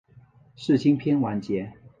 [0.55, 1.71] 世青篇完结。